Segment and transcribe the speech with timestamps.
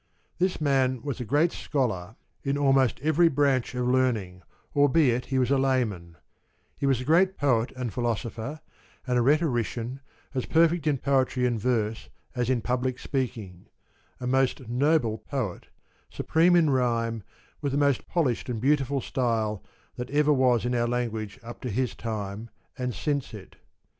[0.39, 4.41] This man was a great scholar in almost every branch of 141» learning,
[4.75, 6.17] albeit he was a layman;
[6.75, 8.61] he was a great poet and philosopher,
[9.05, 9.99] and a rhetorician,
[10.33, 13.67] as perfect in poetry and verse as in public speaking;
[14.19, 15.67] a most noble poet,
[16.09, 17.21] supreme in rhyme,
[17.61, 19.63] with the most polished and beauti ful style
[19.97, 23.55] which ever was in our language up to his time and since it.